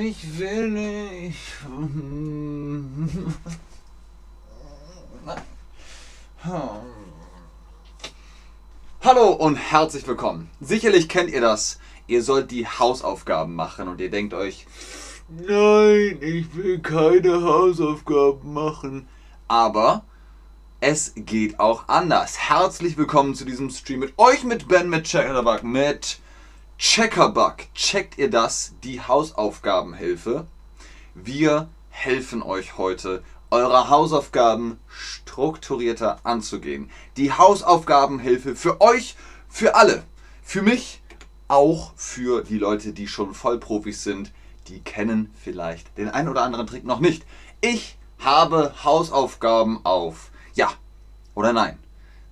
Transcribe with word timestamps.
Ich 0.00 0.38
will 0.38 0.70
nicht. 0.70 1.38
Hallo 9.00 9.32
und 9.32 9.56
herzlich 9.56 10.06
willkommen. 10.06 10.48
Sicherlich 10.60 11.08
kennt 11.08 11.30
ihr 11.30 11.40
das. 11.40 11.80
Ihr 12.06 12.22
sollt 12.22 12.52
die 12.52 12.68
Hausaufgaben 12.68 13.56
machen 13.56 13.88
und 13.88 14.00
ihr 14.00 14.10
denkt 14.10 14.34
euch, 14.34 14.66
nein, 15.28 16.18
ich 16.20 16.54
will 16.54 16.78
keine 16.78 17.42
Hausaufgaben 17.42 18.52
machen. 18.52 19.08
Aber 19.48 20.04
es 20.80 21.12
geht 21.16 21.58
auch 21.58 21.88
anders. 21.88 22.38
Herzlich 22.38 22.96
willkommen 22.96 23.34
zu 23.34 23.44
diesem 23.44 23.68
Stream 23.70 23.98
mit 23.98 24.16
euch, 24.16 24.44
mit 24.44 24.68
Ben, 24.68 24.88
mit 24.88 25.04
Checkerbug, 25.04 25.64
mit 25.64 26.20
Checkerbug. 26.84 27.72
Checkt 27.74 28.18
ihr 28.18 28.28
das? 28.28 28.74
Die 28.82 29.00
Hausaufgabenhilfe. 29.00 30.48
Wir 31.14 31.68
helfen 31.90 32.42
euch 32.42 32.76
heute, 32.76 33.22
eure 33.52 33.88
Hausaufgaben 33.88 34.80
strukturierter 34.88 36.18
anzugehen. 36.24 36.90
Die 37.16 37.30
Hausaufgabenhilfe 37.30 38.56
für 38.56 38.80
euch, 38.80 39.14
für 39.48 39.76
alle. 39.76 40.02
Für 40.42 40.60
mich, 40.60 41.00
auch 41.46 41.92
für 41.94 42.42
die 42.42 42.58
Leute, 42.58 42.92
die 42.92 43.06
schon 43.06 43.32
Vollprofis 43.32 44.02
sind. 44.02 44.32
Die 44.66 44.80
kennen 44.80 45.32
vielleicht 45.40 45.96
den 45.96 46.08
einen 46.08 46.28
oder 46.28 46.42
anderen 46.42 46.66
Trick 46.66 46.84
noch 46.84 46.98
nicht. 46.98 47.24
Ich 47.60 47.96
habe 48.18 48.74
Hausaufgaben 48.82 49.84
auf 49.84 50.32
ja 50.54 50.68
oder 51.36 51.52
nein? 51.52 51.78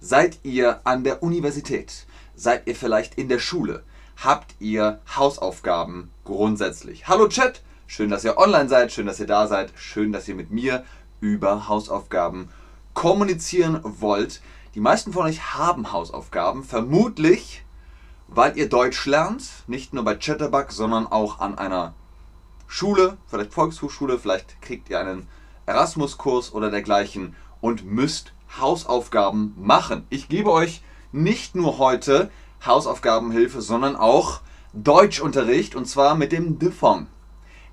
Seid 0.01 0.41
ihr 0.43 0.81
an 0.83 1.05
der 1.05 1.23
Universität? 1.23 2.05
Seid 2.35 2.67
ihr 2.67 2.75
vielleicht 2.75 3.15
in 3.15 3.29
der 3.29 3.39
Schule? 3.39 3.85
Habt 4.23 4.55
ihr 4.59 5.01
Hausaufgaben 5.17 6.11
grundsätzlich? 6.25 7.09
Hallo 7.09 7.27
Chat, 7.29 7.63
schön, 7.87 8.11
dass 8.11 8.23
ihr 8.23 8.37
online 8.37 8.69
seid, 8.69 8.93
schön, 8.93 9.07
dass 9.07 9.19
ihr 9.19 9.27
da 9.27 9.47
seid, 9.47 9.73
schön, 9.77 10.13
dass 10.13 10.29
ihr 10.29 10.35
mit 10.35 10.51
mir 10.51 10.85
über 11.21 11.69
Hausaufgaben 11.69 12.51
kommunizieren 12.93 13.81
wollt. 13.83 14.43
Die 14.75 14.81
meisten 14.81 15.15
von 15.15 15.25
euch 15.25 15.55
haben 15.55 15.91
Hausaufgaben, 15.91 16.65
vermutlich 16.65 17.65
weil 18.29 18.59
ihr 18.59 18.69
Deutsch 18.69 19.07
lernt, 19.07 19.49
nicht 19.67 19.95
nur 19.95 20.05
bei 20.05 20.17
Chatterbug, 20.17 20.71
sondern 20.71 21.07
auch 21.07 21.41
an 21.41 21.57
einer 21.57 21.95
Schule, 22.67 23.17
vielleicht 23.27 23.55
Volkshochschule, 23.55 24.19
vielleicht 24.19 24.61
kriegt 24.61 24.91
ihr 24.91 25.01
einen 25.01 25.29
Erasmus-Kurs 25.65 26.53
oder 26.53 26.71
dergleichen 26.71 27.35
und 27.63 27.87
müsst 27.87 28.35
Hausaufgaben 28.61 29.55
machen. 29.57 30.07
Ich 30.11 30.29
gebe 30.29 30.53
euch 30.53 30.83
nicht 31.11 31.55
nur 31.55 31.79
heute 31.79 32.31
Hausaufgabenhilfe, 32.65 33.63
sondern 33.63 33.97
auch 33.97 34.41
Deutschunterricht 34.73 35.75
und 35.75 35.87
zwar 35.87 36.15
mit 36.15 36.33
dem 36.33 36.59
Diphthong. 36.59 37.07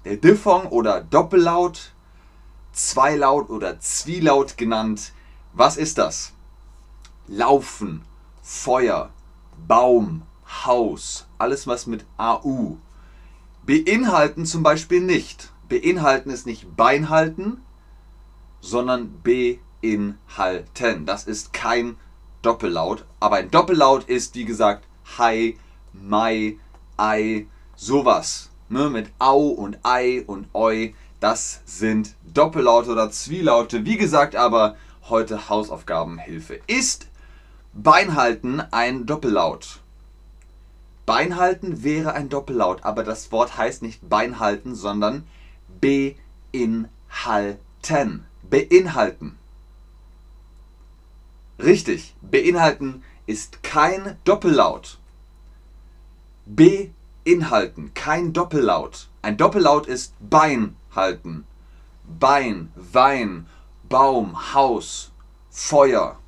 Der 0.06 0.18
Diphthong 0.18 0.68
oder 0.68 1.02
Doppellaut, 1.02 1.94
Zweilaut 2.72 3.50
oder 3.50 3.80
Zwielaut 3.80 4.58
genannt. 4.58 5.12
Was 5.54 5.78
ist 5.78 5.98
das? 5.98 6.34
Laufen, 7.28 8.04
Feuer, 8.42 9.10
Baum, 9.68 10.24
Haus, 10.66 11.28
alles 11.38 11.68
was 11.68 11.88
mit 11.88 12.06
AU. 12.18 12.78
Beinhalten 13.66 14.46
zum 14.46 14.64
Beispiel 14.64 15.02
nicht. 15.02 15.52
Beinhalten 15.68 16.30
ist 16.30 16.46
nicht 16.46 16.78
Beinhalten, 16.78 17.62
sondern 18.62 19.10
B 19.10 19.60
inhalten. 19.82 21.06
Das 21.06 21.26
ist 21.26 21.52
kein 21.52 21.98
Doppellaut, 22.48 23.04
aber 23.20 23.36
ein 23.36 23.52
Doppellaut 23.52 24.06
ist, 24.06 24.34
wie 24.36 24.46
gesagt, 24.46 24.86
Hi, 25.18 25.58
Mai, 25.92 26.56
Ei, 26.96 27.46
sowas. 27.76 28.52
Ne, 28.70 28.90
mit 28.90 29.12
Au 29.20 29.48
und 29.50 29.80
Ei 29.84 30.24
und 30.26 30.48
Oi, 30.54 30.96
das 31.20 31.60
sind 31.66 32.16
Doppellaute 32.24 32.92
oder 32.92 33.12
Zwielaute. 33.12 33.84
Wie 33.84 33.98
gesagt, 33.98 34.38
aber 34.38 34.78
heute 35.10 35.50
Hausaufgabenhilfe. 35.50 36.62
Ist 36.68 37.08
Beinhalten 37.74 38.62
ein 38.72 39.06
Doppellaut? 39.06 39.82
Beinhalten 41.06 41.84
wäre 41.84 42.14
ein 42.14 42.30
Doppellaut, 42.30 42.86
aber 42.86 43.04
das 43.04 43.30
Wort 43.34 43.58
heißt 43.58 43.82
nicht 43.82 44.08
Beinhalten, 44.08 44.74
sondern 44.74 45.28
beinhalten. 45.82 46.88
Beinhalten. 48.50 49.38
Richtig, 51.60 52.16
beinhalten 52.22 53.04
ist 53.26 53.64
kein 53.64 54.18
Doppellaut. 54.24 55.00
Beinhalten, 56.46 57.94
kein 57.94 58.32
Doppellaut. 58.32 59.10
Ein 59.22 59.38
Doppellaut 59.38 59.88
ist 59.88 60.14
Bein 60.20 60.76
halten. 60.96 61.46
Bein, 62.06 62.72
Wein, 62.76 63.48
Baum, 63.90 64.54
Haus, 64.54 65.12
Feuer. 65.50 66.20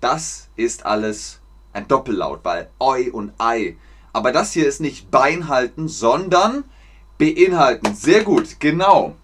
Das 0.00 0.48
ist 0.56 0.84
alles 0.84 1.40
ein 1.72 1.86
Doppellaut, 1.86 2.40
weil 2.42 2.68
Oi 2.80 3.08
und 3.10 3.32
Ei. 3.38 3.76
Aber 4.12 4.32
das 4.32 4.52
hier 4.52 4.66
ist 4.66 4.80
nicht 4.80 5.10
Bein 5.10 5.48
halten, 5.48 5.88
sondern 5.88 6.64
beinhalten. 7.18 7.94
Sehr 7.94 8.24
gut, 8.24 8.58
genau. 8.58 9.16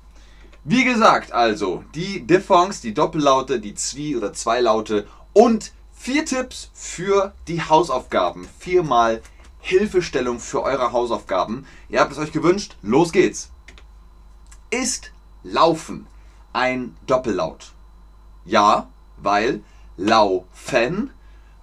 Wie 0.64 0.84
gesagt, 0.84 1.32
also 1.32 1.84
die 1.94 2.26
Diphthongs, 2.26 2.80
die 2.80 2.94
Doppellaute, 2.94 3.58
die 3.58 3.74
Zwie- 3.74 4.16
oder 4.16 4.32
Zweilaute 4.32 5.06
und 5.38 5.72
vier 5.92 6.24
Tipps 6.24 6.68
für 6.74 7.32
die 7.46 7.62
Hausaufgaben. 7.62 8.48
Viermal 8.58 9.22
Hilfestellung 9.60 10.40
für 10.40 10.64
eure 10.64 10.90
Hausaufgaben. 10.90 11.64
Ihr 11.88 12.00
habt 12.00 12.10
es 12.10 12.18
euch 12.18 12.32
gewünscht. 12.32 12.76
Los 12.82 13.12
geht's. 13.12 13.52
Ist 14.70 15.12
Laufen 15.44 16.08
ein 16.52 16.96
Doppellaut? 17.06 17.70
Ja, 18.46 18.88
weil 19.16 19.62
laufen 19.96 21.12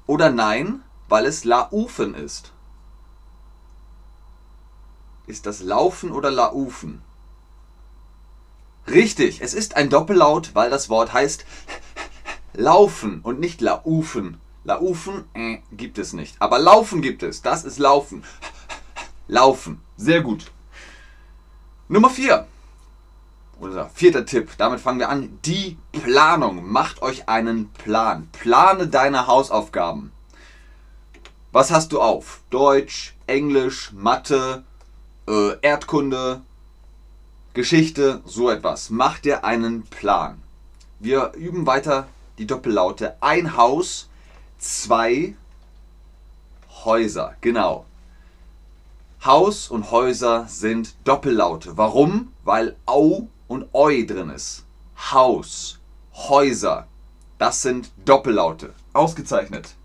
oder 0.07 0.29
nein, 0.29 0.81
weil 1.09 1.25
es 1.25 1.43
laufen 1.43 2.15
ist? 2.15 2.53
Ist 5.27 5.45
das 5.45 5.59
Laufen 5.59 6.13
oder 6.13 6.31
Laufen? 6.31 7.01
Richtig, 8.87 9.41
es 9.41 9.53
ist 9.53 9.75
ein 9.75 9.89
Doppellaut, 9.89 10.55
weil 10.55 10.69
das 10.69 10.87
Wort 10.87 11.11
heißt 11.11 11.43
Laufen 12.57 13.21
und 13.21 13.39
nicht 13.39 13.61
laufen. 13.61 14.39
Laufen 14.63 15.25
äh, 15.33 15.59
gibt 15.71 15.97
es 15.97 16.13
nicht. 16.13 16.35
Aber 16.39 16.59
laufen 16.59 17.01
gibt 17.01 17.23
es. 17.23 17.41
Das 17.41 17.63
ist 17.63 17.77
laufen. 17.77 18.23
Laufen. 19.27 19.81
Sehr 19.97 20.21
gut. 20.21 20.51
Nummer 21.87 22.09
4. 22.09 22.47
Oder 23.59 23.89
vierter 23.89 24.25
Tipp. 24.25 24.51
Damit 24.57 24.79
fangen 24.79 24.99
wir 24.99 25.09
an. 25.09 25.39
Die 25.45 25.77
Planung. 25.91 26.69
Macht 26.71 27.01
euch 27.01 27.29
einen 27.29 27.69
Plan. 27.69 28.27
Plane 28.31 28.87
deine 28.87 29.27
Hausaufgaben. 29.27 30.11
Was 31.51 31.71
hast 31.71 31.91
du 31.91 32.01
auf? 32.01 32.41
Deutsch, 32.49 33.15
Englisch, 33.27 33.93
Mathe, 33.93 34.63
äh, 35.27 35.57
Erdkunde, 35.61 36.41
Geschichte, 37.53 38.21
so 38.25 38.49
etwas. 38.49 38.89
Mach 38.89 39.19
dir 39.19 39.45
einen 39.45 39.83
Plan. 39.83 40.41
Wir 40.99 41.31
üben 41.35 41.65
weiter 41.65 42.07
die 42.37 42.47
Doppellaute 42.47 43.15
ein 43.21 43.57
Haus, 43.57 44.09
zwei 44.57 45.35
Häuser. 46.83 47.35
Genau. 47.41 47.85
Haus 49.23 49.69
und 49.69 49.89
Häuser 49.91 50.45
sind 50.47 50.93
Doppellaute. 51.03 51.77
Warum? 51.77 52.31
Weil 52.43 52.75
Au 52.85 53.27
und 53.47 53.73
Oi 53.73 54.05
drin 54.05 54.29
ist. 54.29 54.65
Haus, 55.11 55.79
Häuser. 56.13 56.87
Das 57.37 57.61
sind 57.61 57.91
Doppellaute. 58.05 58.73
Ausgezeichnet. 58.93 59.75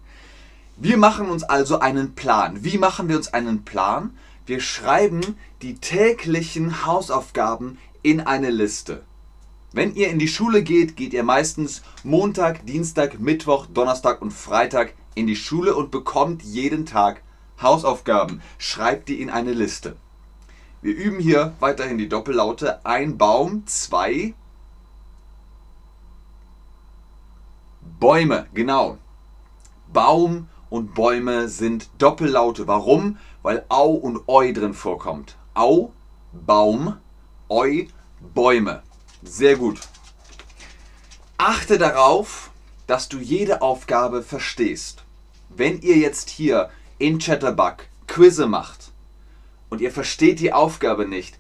Wir 0.77 0.97
machen 0.97 1.29
uns 1.31 1.43
also 1.43 1.81
einen 1.81 2.15
Plan. 2.15 2.65
Wie 2.65 2.79
machen 2.79 3.09
wir 3.09 3.17
uns 3.17 3.33
einen 3.33 3.65
Plan? 3.65 4.17
Wir 4.47 4.61
schreiben 4.61 5.39
die 5.63 5.75
täglichen 5.75 6.87
Hausaufgaben 6.87 7.79
in 8.03 8.21
eine 8.21 8.51
Liste. 8.51 9.03
Wenn 9.73 9.95
ihr 9.95 10.09
in 10.09 10.19
die 10.19 10.27
Schule 10.27 10.65
geht, 10.65 10.97
geht 10.97 11.13
ihr 11.13 11.23
meistens 11.23 11.83
Montag, 12.03 12.67
Dienstag, 12.67 13.21
Mittwoch, 13.21 13.67
Donnerstag 13.67 14.21
und 14.21 14.33
Freitag 14.33 14.95
in 15.15 15.29
die 15.29 15.37
Schule 15.37 15.77
und 15.77 15.93
bekommt 15.93 16.43
jeden 16.43 16.87
Tag 16.87 17.23
Hausaufgaben. 17.63 18.43
Schreibt 18.59 19.09
die 19.09 19.21
in 19.23 19.31
eine 19.31 19.53
Liste. 19.53 19.97
Wir 20.83 20.97
üben 20.97 21.21
hier 21.21 21.55
weiterhin 21.61 21.99
die 21.99 22.09
Doppellaute. 22.09 22.85
Ein 22.85 23.17
Baum, 23.17 23.65
zwei 23.67 24.35
Bäume, 28.01 28.47
genau. 28.55 28.99
Baum 29.93 30.49
und 30.69 30.95
Bäume 30.95 31.49
sind 31.49 31.91
Doppellaute. 31.99 32.67
Warum? 32.67 33.19
Weil 33.43 33.65
Au 33.69 33.91
und 33.91 34.27
Oi 34.27 34.53
drin 34.53 34.75
vorkommt. 34.75 35.37
Au, 35.55 35.93
Baum, 36.33 36.97
Oi, 37.49 37.89
Bäume. 38.35 38.83
Sehr 39.23 39.57
gut. 39.57 39.81
Achte 41.37 41.79
darauf, 41.79 42.51
dass 42.87 43.09
du 43.09 43.19
jede 43.19 43.63
Aufgabe 43.63 44.23
verstehst. 44.23 45.05
Wenn 45.49 45.81
ihr 45.83 45.97
jetzt 45.97 46.31
hier 46.31 46.71
in 46.99 47.19
Chatterbug 47.19 47.87
Quizze 48.07 48.47
macht 48.47 48.93
und 49.69 49.81
ihr 49.81 49.93
versteht 49.93 50.41
die 50.41 50.53
Aufgabe 50.53 51.07
nicht, 51.07 51.39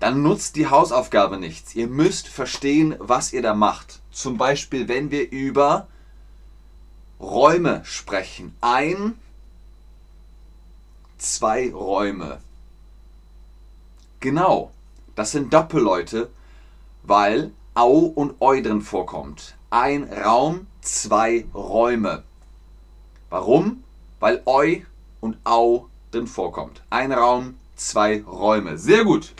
dann 0.00 0.22
nutzt 0.22 0.56
die 0.56 0.68
Hausaufgabe 0.68 1.38
nichts. 1.38 1.74
Ihr 1.74 1.86
müsst 1.86 2.28
verstehen, 2.28 2.96
was 2.98 3.32
ihr 3.32 3.42
da 3.42 3.54
macht. 3.54 4.00
Zum 4.10 4.36
Beispiel, 4.36 4.88
wenn 4.88 5.10
wir 5.10 5.30
über 5.30 5.86
Räume 7.20 7.84
sprechen. 7.84 8.56
Ein, 8.60 9.14
zwei 11.18 11.72
Räume. 11.72 12.40
Genau, 14.18 14.72
das 15.14 15.30
sind 15.30 15.54
Doppelleute, 15.54 16.30
weil 17.02 17.52
Au 17.74 17.98
und 17.98 18.40
Eu 18.40 18.60
drin 18.60 18.82
vorkommt. 18.82 19.56
Ein 19.70 20.04
Raum, 20.04 20.66
zwei 20.80 21.46
Räume. 21.54 22.22
Warum? 23.30 23.82
Weil 24.20 24.42
Eu 24.46 24.82
und 25.20 25.38
Au 25.44 25.88
drin 26.10 26.26
vorkommt. 26.26 26.82
Ein 26.90 27.12
Raum, 27.12 27.54
zwei 27.76 28.22
Räume. 28.22 28.78
Sehr 28.78 29.04
gut. 29.04 29.32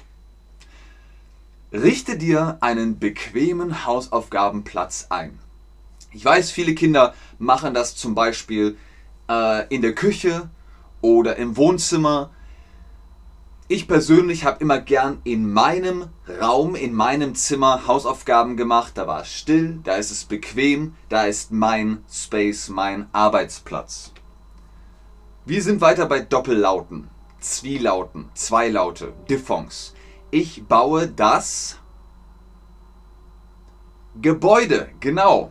Richte 1.72 2.18
dir 2.18 2.58
einen 2.60 2.98
bequemen 2.98 3.86
Hausaufgabenplatz 3.86 5.06
ein. 5.10 5.38
Ich 6.12 6.24
weiß, 6.24 6.50
viele 6.50 6.74
Kinder 6.74 7.14
machen 7.38 7.72
das 7.72 7.96
zum 7.96 8.14
Beispiel 8.14 8.76
äh, 9.30 9.66
in 9.68 9.80
der 9.80 9.94
Küche 9.94 10.50
oder 11.00 11.36
im 11.36 11.56
Wohnzimmer. 11.56 12.30
Ich 13.74 13.88
persönlich 13.88 14.44
habe 14.44 14.60
immer 14.60 14.78
gern 14.78 15.22
in 15.24 15.50
meinem 15.50 16.10
Raum, 16.42 16.74
in 16.74 16.92
meinem 16.92 17.34
Zimmer 17.34 17.86
Hausaufgaben 17.86 18.58
gemacht. 18.58 18.92
Da 18.96 19.06
war 19.06 19.22
es 19.22 19.32
still, 19.32 19.80
da 19.82 19.94
ist 19.94 20.10
es 20.10 20.26
bequem, 20.26 20.92
da 21.08 21.22
ist 21.22 21.52
mein 21.52 22.04
Space, 22.06 22.68
mein 22.68 23.08
Arbeitsplatz. 23.12 24.12
Wir 25.46 25.62
sind 25.62 25.80
weiter 25.80 26.04
bei 26.04 26.20
Doppellauten, 26.20 27.08
Zwielauten, 27.40 28.28
Zweilaute, 28.34 29.14
Diphthongs. 29.30 29.94
Ich 30.30 30.66
baue 30.66 31.08
das 31.08 31.80
Gebäude, 34.20 34.90
genau. 35.00 35.50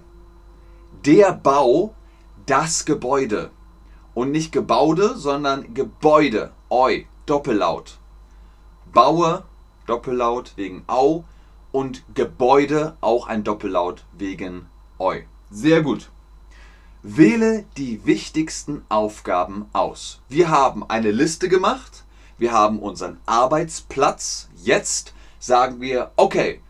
Der 1.06 1.34
Bau, 1.34 1.96
das 2.46 2.86
Gebäude. 2.86 3.50
Und 4.14 4.30
nicht 4.30 4.52
Gebäude, 4.52 5.18
sondern 5.18 5.74
Gebäude. 5.74 6.52
Oi, 6.70 7.08
Doppellaut. 7.26 7.98
Baue, 8.94 9.44
Doppellaut 9.86 10.54
wegen 10.56 10.84
Au. 10.88 11.24
Und 11.72 12.04
Gebäude, 12.14 12.98
auch 13.00 13.28
ein 13.28 13.44
Doppellaut 13.44 14.04
wegen 14.18 14.68
Oi. 15.00 15.26
Sehr 15.50 15.82
gut. 15.82 16.10
Wähle 17.02 17.66
die 17.78 18.06
wichtigsten 18.06 18.84
Aufgaben 18.90 19.66
aus. 19.74 20.22
Wir 20.28 20.50
haben 20.50 20.88
eine 20.90 21.12
Liste 21.12 21.48
gemacht. 21.48 22.04
Wir 22.38 22.52
haben 22.52 22.80
unseren 22.80 23.20
Arbeitsplatz 23.26 24.50
Jetzt 24.56 25.14
sagen 25.40 25.82
wir, 25.82 26.12
okay, 26.18 26.62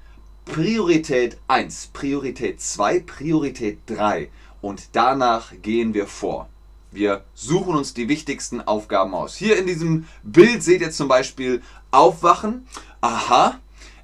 Priorität 0.45 1.37
1, 1.47 1.87
Priorität 1.93 2.61
2, 2.61 2.99
Priorität 3.01 3.79
3 3.87 4.29
und 4.61 4.95
danach 4.95 5.53
gehen 5.61 5.93
wir 5.93 6.07
vor. 6.07 6.49
Wir 6.91 7.23
suchen 7.33 7.75
uns 7.75 7.93
die 7.93 8.09
wichtigsten 8.09 8.61
Aufgaben 8.61 9.13
aus. 9.13 9.35
Hier 9.35 9.57
in 9.57 9.65
diesem 9.65 10.07
Bild 10.23 10.61
seht 10.61 10.81
ihr 10.81 10.91
zum 10.91 11.07
Beispiel 11.07 11.61
Aufwachen, 11.89 12.67
aha, 12.99 13.59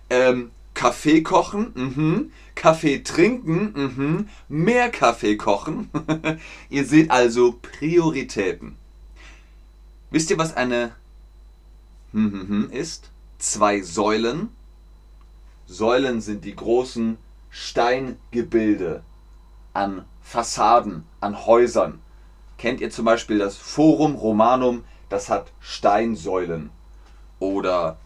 ähm, 0.09 0.51
Kaffee 0.73 1.21
kochen, 1.21 1.71
mhm. 1.75 2.31
Kaffee 2.55 2.99
trinken, 2.99 3.73
mhm. 3.75 4.29
mehr 4.47 4.89
Kaffee 4.89 5.35
kochen. 5.35 5.89
ihr 6.69 6.85
seht 6.85 7.11
also 7.11 7.59
Prioritäten. 7.61 8.77
Wisst 10.09 10.29
ihr, 10.29 10.37
was 10.37 10.55
eine 10.55 10.93
hm, 12.13 12.31
hm, 12.31 12.47
hm 12.47 12.71
ist? 12.71 13.11
zwei 13.37 13.81
Säulen. 13.81 14.49
Säulen 15.65 16.21
sind 16.21 16.45
die 16.45 16.55
großen 16.55 17.17
Steingebilde 17.49 19.03
an 19.73 20.05
Fassaden, 20.21 21.03
an 21.19 21.45
Häusern. 21.45 21.99
Kennt 22.57 22.81
ihr 22.81 22.89
zum 22.89 23.05
Beispiel 23.05 23.37
das 23.37 23.57
Forum 23.57 24.15
Romanum, 24.15 24.83
das 25.09 25.29
hat 25.29 25.51
Steinsäulen. 25.59 26.71
Oder 27.39 27.97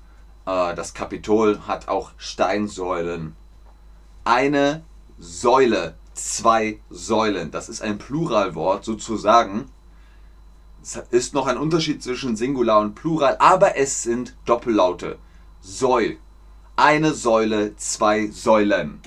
äh, 0.46 0.76
das 0.76 0.94
Kapitol 0.94 1.60
hat 1.68 1.88
auch 1.88 2.12
Steinsäulen. 2.18 3.36
Eine 4.26 4.84
Säule, 5.18 5.96
zwei 6.14 6.80
Säulen, 6.90 7.52
das 7.52 7.70
ist 7.70 7.82
ein 7.82 7.98
Pluralwort 7.98 8.84
sozusagen. 8.84 9.72
Es 10.84 10.96
ist 11.12 11.34
noch 11.34 11.48
ein 11.48 11.58
Unterschied 11.58 12.04
zwischen 12.04 12.36
Singular 12.36 12.82
und 12.82 12.96
Plural, 12.96 13.38
aber 13.40 13.78
es 13.78 14.04
sind 14.04 14.36
Doppellaute. 14.46 15.18
Säul. 15.62 16.18
Eine 16.76 17.14
Säule, 17.14 17.76
zwei 17.76 18.28
Säulen. 18.28 19.00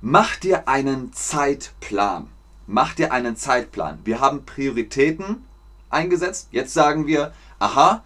Mach 0.00 0.36
dir 0.36 0.68
einen 0.68 1.12
Zeitplan. 1.12 2.28
Mach 2.66 2.94
dir 2.94 3.12
einen 3.12 3.36
Zeitplan. 3.36 3.98
Wir 4.04 4.20
haben 4.20 4.44
Prioritäten 4.44 5.44
eingesetzt. 5.90 6.48
Jetzt 6.50 6.74
sagen 6.74 7.06
wir, 7.06 7.32
aha, 7.58 8.04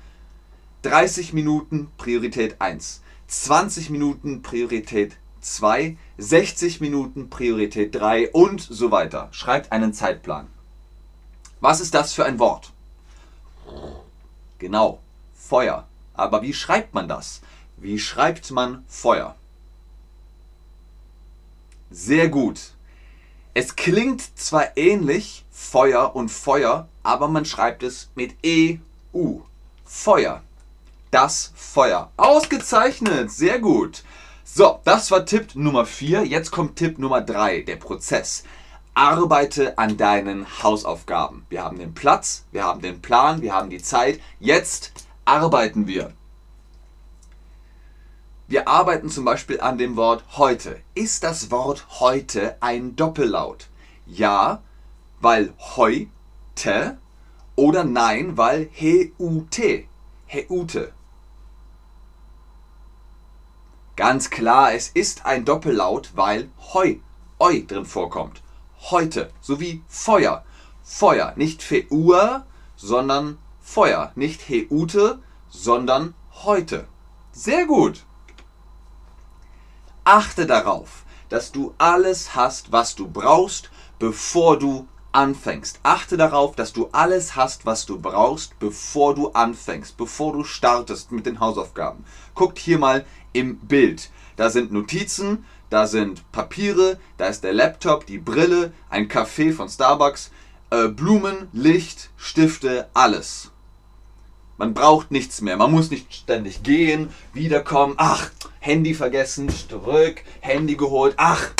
30 0.82 1.32
Minuten 1.32 1.88
Priorität 1.97 2.61
1, 2.61 3.03
20 3.26 3.91
Minuten 3.91 4.43
Priorität 4.43 5.17
2, 5.41 5.97
60 6.19 6.81
Minuten 6.81 7.31
Priorität 7.31 7.94
3 7.94 8.31
und 8.31 8.61
so 8.61 8.91
weiter. 8.91 9.29
Schreibt 9.31 9.73
einen 9.73 9.93
Zeitplan. 9.93 10.49
Was 11.61 11.81
ist 11.81 11.94
das 11.94 12.12
für 12.12 12.25
ein 12.25 12.38
Wort? 12.38 12.73
Genau, 14.59 15.00
Feuer. 15.35 15.87
Aber 16.14 16.43
wie 16.43 16.55
schreibt 16.55 16.94
man 16.94 17.09
das? 17.09 17.41
Wie 17.76 17.99
schreibt 17.99 18.50
man 18.50 18.85
Feuer? 18.88 19.37
Sehr 21.91 22.29
gut. 22.29 22.75
Es 23.58 23.75
klingt 23.75 24.38
zwar 24.38 24.76
ähnlich, 24.76 25.47
Feuer 25.50 26.14
und 26.14 26.31
Feuer, 26.31 26.88
aber 27.03 27.26
man 27.26 27.47
schreibt 27.47 27.82
es 27.82 28.11
mit 28.14 28.35
E-U. 28.44 29.41
Feuer. 29.82 30.43
Das 31.11 31.55
Feuer. 31.55 32.11
Ausgezeichnet. 32.19 33.31
Sehr 33.31 33.58
gut. 33.58 34.05
So, 34.44 34.81
das 34.85 35.11
war 35.11 35.25
Tipp 35.25 35.55
Nummer 35.55 35.87
4. 35.87 36.26
Jetzt 36.26 36.50
kommt 36.50 36.76
Tipp 36.76 36.99
Nummer 36.99 37.23
3, 37.23 37.62
der 37.62 37.76
Prozess 37.76 38.44
arbeite 38.93 39.79
an 39.79 39.97
deinen 39.97 40.62
Hausaufgaben. 40.62 41.47
Wir 41.49 41.64
haben 41.64 41.79
den 41.79 41.94
Platz, 41.94 42.44
wir 42.52 42.64
haben 42.64 42.82
den 42.82 43.00
Plan, 43.00 43.41
wir 43.41 43.55
haben 43.55 43.70
die 43.70 43.81
Zeit. 43.81 44.20
Jetzt 44.38 45.06
arbeiten 45.25 45.87
wir. 45.87 46.12
Wir 48.48 48.69
arbeiten 48.69 49.08
zum 49.10 49.25
Beispiel 49.25 49.61
an 49.61 49.76
dem 49.76 49.97
Wort 49.97 50.25
heute. 50.37 50.80
Ist 50.94 51.25
das 51.25 51.50
Wort 51.50 51.87
heute 52.00 52.56
ein 52.61 52.94
Doppellaut? 52.94 53.68
Ja, 54.06 54.62
weil 55.21 55.52
heute 55.59 56.99
oder 57.56 57.85
nein, 57.85 58.37
weil 58.37 58.71
heute. 58.78 59.85
Heute. 60.30 60.92
Ganz 63.97 64.30
klar, 64.30 64.75
es 64.75 64.88
ist 64.88 65.25
ein 65.25 65.44
Doppellaut, 65.44 66.12
weil 66.14 66.50
heu, 66.75 66.97
eu 67.38 67.66
drin 67.66 67.85
vorkommt 67.85 68.42
heute, 68.90 69.30
sowie 69.40 69.82
Feuer. 69.88 70.44
Feuer, 70.82 71.32
nicht 71.37 71.62
Feur, 71.62 72.47
sondern 72.76 73.38
Feuer, 73.61 74.12
nicht 74.14 74.49
Heute, 74.49 75.21
sondern 75.49 76.14
heute. 76.44 76.87
Sehr 77.32 77.66
gut. 77.66 78.04
Achte 80.08 80.46
darauf, 80.46 81.04
dass 81.30 81.50
du 81.50 81.75
alles 81.78 82.36
hast, 82.36 82.70
was 82.70 82.94
du 82.94 83.08
brauchst, 83.08 83.70
bevor 83.98 84.56
du 84.56 84.86
anfängst. 85.10 85.80
Achte 85.82 86.16
darauf, 86.16 86.54
dass 86.54 86.72
du 86.72 86.88
alles 86.92 87.34
hast, 87.34 87.66
was 87.66 87.86
du 87.86 87.98
brauchst, 87.98 88.56
bevor 88.60 89.16
du 89.16 89.30
anfängst, 89.30 89.96
bevor 89.96 90.32
du 90.32 90.44
startest 90.44 91.10
mit 91.10 91.26
den 91.26 91.40
Hausaufgaben. 91.40 92.04
Guckt 92.36 92.56
hier 92.60 92.78
mal 92.78 93.04
im 93.32 93.58
Bild. 93.58 94.10
Da 94.36 94.48
sind 94.48 94.70
Notizen, 94.70 95.44
da 95.70 95.88
sind 95.88 96.30
Papiere, 96.30 97.00
da 97.16 97.26
ist 97.26 97.42
der 97.42 97.52
Laptop, 97.52 98.06
die 98.06 98.18
Brille, 98.18 98.72
ein 98.88 99.08
Kaffee 99.08 99.50
von 99.50 99.68
Starbucks, 99.68 100.30
äh, 100.70 100.86
Blumen, 100.86 101.48
Licht, 101.52 102.10
Stifte, 102.16 102.88
alles. 102.94 103.50
Man 104.58 104.72
braucht 104.72 105.10
nichts 105.10 105.40
mehr. 105.42 105.56
Man 105.56 105.70
muss 105.70 105.90
nicht 105.90 106.14
ständig 106.14 106.62
gehen, 106.62 107.10
wiederkommen. 107.32 107.94
Ach, 107.98 108.30
Handy 108.60 108.94
vergessen, 108.94 109.48
zurück, 109.48 110.22
Handy 110.40 110.76
geholt. 110.76 111.14
Ach, 111.18 111.50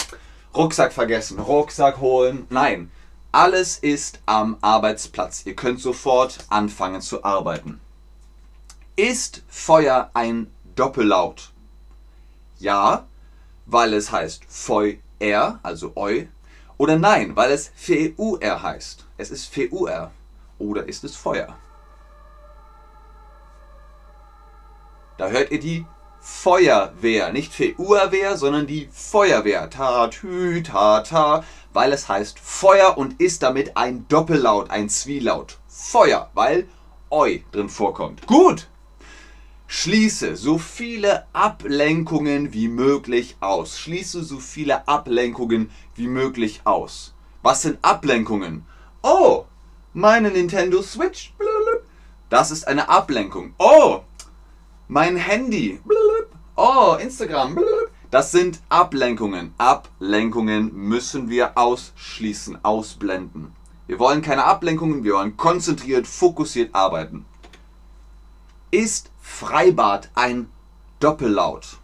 Rucksack 0.55 0.93
vergessen, 0.93 1.39
Rucksack 1.39 1.99
holen. 2.01 2.47
Nein, 2.49 2.91
alles 3.33 3.77
ist 3.77 4.21
am 4.25 4.57
Arbeitsplatz. 4.63 5.45
Ihr 5.45 5.55
könnt 5.55 5.81
sofort 5.81 6.39
anfangen 6.49 7.03
zu 7.03 7.23
arbeiten. 7.23 7.81
Ist 8.97 9.43
Feuer 9.49 10.11
ein 10.15 10.51
Doppellaut? 10.75 11.53
Ja, 12.59 13.07
weil 13.67 13.93
es 13.93 14.11
heißt 14.11 14.45
Feuer, 14.49 15.61
also 15.63 15.93
Eu, 15.97 16.25
oder 16.79 16.99
nein, 16.99 17.37
weil 17.37 17.53
es 17.53 17.71
Feur 17.75 18.63
heißt. 18.63 19.05
Es 19.19 19.31
ist 19.31 19.53
Feur 19.53 20.11
oder 20.59 20.89
ist 20.89 21.05
es 21.05 21.15
Feuer? 21.15 21.59
Da 25.19 25.29
hört 25.29 25.51
ihr 25.51 25.61
die 25.61 25.87
Feuerwehr. 26.21 27.33
Nicht 27.33 27.55
Feuerwehr, 27.55 28.37
sondern 28.37 28.67
die 28.67 28.89
Feuerwehr. 28.93 29.71
Ta, 29.71 30.09
tü, 30.09 30.63
ta, 30.63 31.01
ta. 31.01 31.45
Weil 31.73 31.93
es 31.93 32.09
heißt 32.09 32.39
Feuer 32.39 32.99
und 32.99 33.21
ist 33.21 33.43
damit 33.43 33.77
ein 33.77 34.07
Doppellaut, 34.09 34.71
ein 34.71 34.89
Zwielaut. 34.89 35.59
Feuer, 35.69 36.31
weil 36.35 36.69
Oi 37.11 37.45
drin 37.53 37.69
vorkommt. 37.69 38.27
Gut. 38.27 38.69
Schließe 39.69 40.37
so 40.37 40.59
viele 40.59 41.27
Ablenkungen 41.33 42.53
wie 42.53 42.69
möglich 42.69 43.37
aus. 43.41 43.79
Schließe 43.79 44.25
so 44.25 44.39
viele 44.39 44.87
Ablenkungen 44.89 45.71
wie 45.95 46.09
möglich 46.09 46.63
aus. 46.65 47.15
Was 47.43 47.63
sind 47.63 47.79
Ablenkungen? 47.83 48.67
Oh, 49.03 49.45
meine 49.93 50.31
Nintendo 50.31 50.83
Switch. 50.83 51.33
Das 52.29 52.51
ist 52.51 52.67
eine 52.67 52.89
Ablenkung. 52.89 53.55
Oh, 53.59 54.01
mein 54.89 55.17
Handy. 55.17 55.81
Oh, 56.55 56.97
Instagram. 57.01 57.59
Das 58.11 58.31
sind 58.31 58.61
Ablenkungen. 58.69 59.55
Ablenkungen 59.59 60.75
müssen 60.75 61.29
wir 61.29 61.59
ausschließen, 61.59 62.65
ausblenden. 62.65 63.53
Wir 63.87 63.99
wollen 63.99 64.23
keine 64.23 64.45
Ablenkungen, 64.45 65.05
wir 65.05 65.15
wollen 65.15 65.37
konzentriert, 65.37 66.07
fokussiert 66.07 66.75
arbeiten. 66.75 67.25
Ist 68.71 69.11
Freibad 69.21 70.11
ein 70.15 70.51
Doppellaut? 71.01 71.79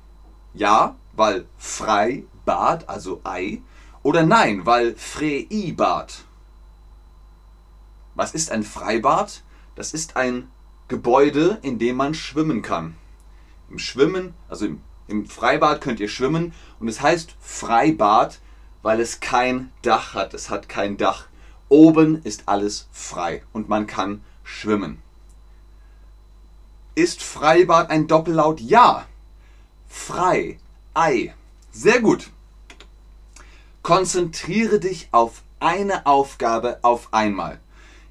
Ja, 0.54 0.96
weil 1.12 1.46
Freibad, 1.58 2.88
also 2.88 3.20
Ei, 3.24 3.62
oder 4.02 4.24
nein, 4.24 4.64
weil 4.64 4.94
Freibad. 4.96 6.24
Was 8.14 8.34
ist 8.34 8.50
ein 8.50 8.62
Freibad? 8.62 9.42
Das 9.74 9.94
ist 9.94 10.16
ein 10.16 10.51
Gebäude, 10.92 11.58
in 11.62 11.78
dem 11.78 11.96
man 11.96 12.12
schwimmen 12.12 12.60
kann. 12.60 12.96
Im 13.70 13.78
Schwimmen, 13.78 14.34
also 14.46 14.66
im, 14.66 14.82
im 15.08 15.24
Freibad 15.24 15.80
könnt 15.80 16.00
ihr 16.00 16.10
schwimmen 16.10 16.52
und 16.80 16.86
es 16.86 17.00
heißt 17.00 17.34
Freibad, 17.40 18.40
weil 18.82 19.00
es 19.00 19.20
kein 19.20 19.72
Dach 19.80 20.12
hat. 20.12 20.34
Es 20.34 20.50
hat 20.50 20.68
kein 20.68 20.98
Dach. 20.98 21.28
Oben 21.70 22.20
ist 22.24 22.42
alles 22.44 22.88
frei 22.92 23.42
und 23.54 23.70
man 23.70 23.86
kann 23.86 24.22
schwimmen. 24.44 25.02
Ist 26.94 27.22
Freibad 27.22 27.88
ein 27.88 28.06
Doppellaut? 28.06 28.60
Ja. 28.60 29.06
Frei. 29.88 30.58
Ei. 30.92 31.34
Sehr 31.70 32.02
gut. 32.02 32.28
Konzentriere 33.82 34.78
dich 34.78 35.08
auf 35.10 35.42
eine 35.58 36.04
Aufgabe 36.04 36.80
auf 36.82 37.14
einmal. 37.14 37.61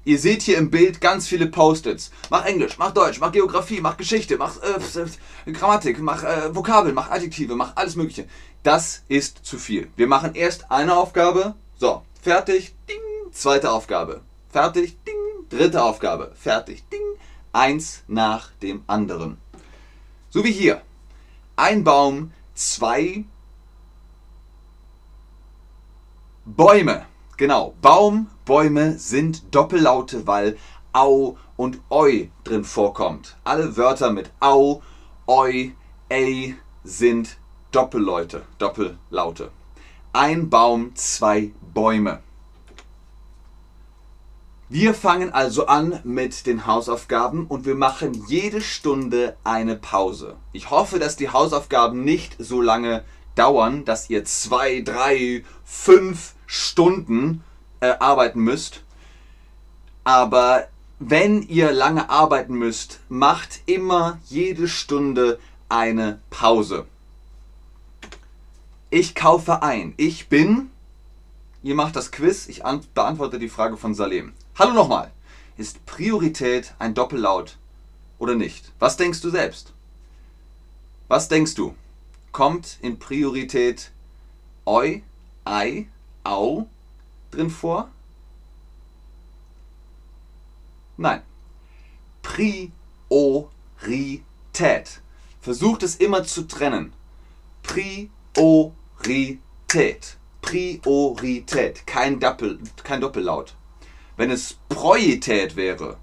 Ihr 0.04 0.18
seht 0.18 0.42
hier 0.42 0.58
im 0.58 0.70
Bild 0.70 1.00
ganz 1.00 1.28
viele 1.28 1.46
Post-its. 1.46 2.10
Mach 2.28 2.44
Englisch, 2.44 2.76
mach 2.76 2.90
Deutsch, 2.90 3.20
mach 3.20 3.30
Geografie, 3.30 3.80
mach 3.80 3.96
Geschichte, 3.96 4.36
mach 4.36 4.56
äh, 4.62 5.52
Grammatik, 5.52 6.00
mach 6.00 6.24
äh, 6.24 6.54
Vokabeln, 6.54 6.94
mach 6.94 7.10
Adjektive, 7.10 7.54
mach 7.54 7.76
alles 7.76 7.94
Mögliche. 7.94 8.26
Das 8.64 9.04
ist 9.08 9.44
zu 9.44 9.58
viel. 9.58 9.90
Wir 9.96 10.08
machen 10.08 10.34
erst 10.34 10.72
eine 10.72 10.96
Aufgabe. 10.96 11.54
So, 11.76 12.02
fertig. 12.20 12.74
Ding. 12.88 13.32
Zweite 13.32 13.70
Aufgabe. 13.70 14.22
Fertig. 14.50 14.96
Ding. 15.04 15.14
Dritte 15.48 15.82
Aufgabe. 15.82 16.32
Fertig. 16.34 16.82
Ding. 16.90 17.00
Eins 17.52 18.02
nach 18.08 18.50
dem 18.62 18.82
anderen. 18.88 19.38
So 20.30 20.42
wie 20.42 20.52
hier. 20.52 20.82
Ein 21.54 21.84
Baum, 21.84 22.32
zwei 22.54 23.24
Bäume. 26.44 27.06
Genau. 27.36 27.74
Baum, 27.80 28.30
Bäume 28.44 28.98
sind 28.98 29.54
Doppellaute, 29.54 30.26
weil 30.26 30.56
Au 30.92 31.36
und 31.56 31.80
Oi 31.90 32.30
drin 32.44 32.64
vorkommt. 32.64 33.36
Alle 33.44 33.76
Wörter 33.76 34.10
mit 34.10 34.30
Au, 34.40 34.82
Oi, 35.26 35.74
Ei 36.10 36.56
sind 36.82 37.38
Doppelleute, 37.70 38.42
Doppellaute. 38.58 39.50
Ein 40.12 40.50
Baum, 40.50 40.94
zwei 40.96 41.52
Bäume. 41.72 42.20
Wir 44.68 44.94
fangen 44.94 45.32
also 45.32 45.66
an 45.66 46.00
mit 46.02 46.46
den 46.46 46.66
Hausaufgaben 46.66 47.46
und 47.46 47.64
wir 47.64 47.74
machen 47.74 48.24
jede 48.26 48.60
Stunde 48.60 49.36
eine 49.44 49.76
Pause. 49.76 50.36
Ich 50.52 50.70
hoffe, 50.70 50.98
dass 50.98 51.16
die 51.16 51.30
Hausaufgaben 51.30 52.04
nicht 52.04 52.36
so 52.38 52.60
lange 52.60 53.04
dauern, 53.34 53.84
dass 53.84 54.10
ihr 54.10 54.24
zwei, 54.24 54.80
drei, 54.80 55.44
fünf 55.64 56.34
Stunden 56.46 57.44
äh, 57.82 57.96
arbeiten 57.98 58.40
müsst. 58.40 58.82
Aber 60.04 60.68
wenn 60.98 61.42
ihr 61.42 61.72
lange 61.72 62.08
arbeiten 62.08 62.54
müsst, 62.54 63.00
macht 63.08 63.60
immer 63.66 64.18
jede 64.28 64.68
Stunde 64.68 65.38
eine 65.68 66.20
Pause. 66.30 66.86
Ich 68.88 69.14
kaufe 69.14 69.62
ein. 69.62 69.94
Ich 69.96 70.28
bin. 70.28 70.70
Ihr 71.62 71.74
macht 71.74 71.96
das 71.96 72.12
Quiz. 72.12 72.48
Ich 72.48 72.62
beantworte 72.94 73.38
die 73.38 73.48
Frage 73.48 73.76
von 73.76 73.94
Salem. 73.94 74.32
Hallo 74.58 74.72
nochmal. 74.72 75.10
Ist 75.56 75.84
Priorität 75.84 76.74
ein 76.78 76.94
Doppellaut 76.94 77.56
oder 78.18 78.34
nicht? 78.34 78.72
Was 78.78 78.96
denkst 78.96 79.20
du 79.20 79.30
selbst? 79.30 79.72
Was 81.08 81.28
denkst 81.28 81.54
du? 81.54 81.74
Kommt 82.30 82.78
in 82.80 82.98
Priorität 82.98 83.90
Oi, 84.64 85.02
Ei, 85.44 85.88
Au 86.22 86.68
drin 87.32 87.50
vor? 87.50 87.90
Nein. 90.96 91.22
Priorität. 92.22 92.92
Versucht 95.40 95.82
es 95.82 95.96
immer 95.96 96.22
zu 96.22 96.42
trennen. 96.46 96.92
Priorität. 97.62 99.38
Priorität. 100.40 101.86
Kein, 101.86 102.20
Doppel, 102.20 102.60
kein 102.84 103.00
Doppellaut. 103.00 103.56
Wenn 104.16 104.30
es 104.30 104.58
Proität 104.68 105.56
wäre 105.56 105.96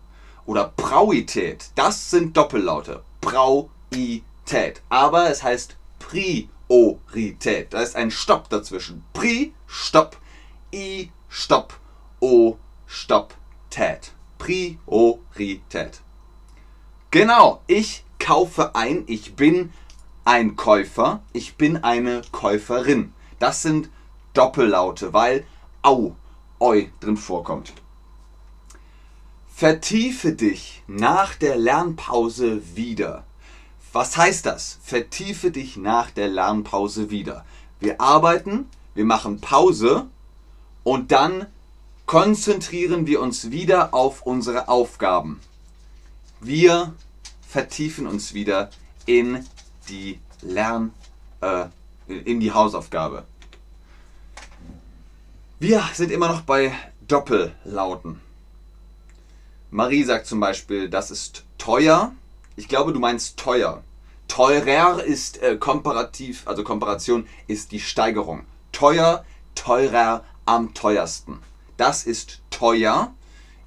oder 0.46 0.74
Prauität, 0.76 1.70
das 1.76 2.10
sind 2.10 2.36
Doppellaute. 2.36 3.04
Prauität. 3.22 4.82
Aber 4.90 5.30
es 5.30 5.44
heißt 5.44 5.78
Priorität. 6.00 7.74
Da 7.74 7.82
ist 7.82 7.96
ein 7.96 8.12
Stopp 8.12 8.50
dazwischen. 8.50 9.06
Pri, 9.14 9.54
Stopp. 9.68 10.18
I, 10.74 11.12
Stopp. 11.30 11.80
O, 12.20 12.58
Stopp. 12.86 13.36
Tät. 13.70 14.14
Priorität. 14.40 16.02
Genau, 17.12 17.62
ich 17.68 18.04
kaufe 18.20 18.76
ein, 18.76 19.04
ich 19.08 19.36
bin 19.36 19.72
ein 20.26 20.56
Käufer, 20.56 21.22
ich 21.34 21.56
bin 21.56 21.84
eine 21.84 22.22
Käuferin. 22.32 23.14
Das 23.40 23.62
sind 23.62 23.90
Doppellaute, 24.34 25.14
weil 25.14 25.46
Au, 25.82 26.16
Oi 26.60 26.92
drin 27.00 27.18
vorkommt. 27.18 27.74
Vertiefe 29.48 30.34
dich 30.34 30.84
nach 30.88 31.36
der 31.36 31.58
Lernpause 31.58 32.76
wieder. 32.76 33.24
Was 33.92 34.18
heißt 34.18 34.46
das? 34.46 34.80
Vertiefe 34.84 35.52
dich 35.52 35.78
nach 35.78 36.12
der 36.12 36.28
Lernpause 36.28 37.10
wieder. 37.10 37.46
Wir 37.80 38.00
arbeiten, 38.00 38.70
wir 38.94 39.06
machen 39.06 39.42
Pause 39.42 40.08
und 40.84 41.12
dann 41.12 41.48
konzentrieren 42.06 43.06
wir 43.06 43.22
uns 43.22 43.52
wieder 43.52 43.94
auf 43.94 44.24
unsere 44.24 44.68
Aufgaben. 44.68 45.40
Wir 46.40 46.94
vertiefen 47.48 48.08
uns 48.08 48.34
wieder 48.34 48.70
in 49.06 49.46
die 49.90 50.20
Lern, 50.42 50.94
äh, 51.42 51.66
in 52.08 52.40
die 52.40 52.52
Hausaufgabe. 52.52 53.26
Wir 55.60 55.84
sind 55.94 56.12
immer 56.12 56.30
noch 56.30 56.42
bei 56.42 56.72
Doppellauten. 57.08 58.22
Marie 59.72 60.04
sagt 60.04 60.26
zum 60.26 60.40
Beispiel, 60.40 60.90
das 60.90 61.12
ist 61.12 61.44
teuer. 61.58 62.14
Ich 62.56 62.68
glaube, 62.68 62.94
du 62.94 63.00
meinst 63.00 63.38
teuer. 63.38 63.84
Teurer 64.28 65.04
ist 65.04 65.42
äh, 65.42 65.58
komparativ, 65.58 66.48
also 66.48 66.64
Komparation 66.64 67.28
ist 67.48 67.72
die 67.72 67.80
Steigerung. 67.80 68.46
Teuer, 68.72 69.26
teurer, 69.54 70.24
am 70.50 70.74
teuersten. 70.74 71.38
Das 71.78 72.08
ist 72.08 72.42
teuer, 72.50 73.14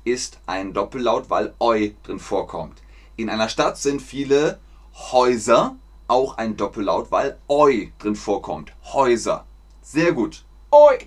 ist 0.02 0.40
ein 0.46 0.72
Doppellaut, 0.72 1.30
weil 1.30 1.54
eu 1.60 1.90
drin 2.02 2.18
vorkommt. 2.18 2.82
In 3.14 3.30
einer 3.30 3.48
Stadt 3.48 3.78
sind 3.78 4.02
viele 4.02 4.58
Häuser, 4.92 5.76
auch 6.08 6.38
ein 6.38 6.56
Doppellaut, 6.56 7.12
weil 7.12 7.38
eu 7.48 7.86
drin 8.00 8.16
vorkommt. 8.16 8.72
Häuser. 8.82 9.46
Sehr 9.80 10.12
gut. 10.12 10.44
Eu. 10.72 10.98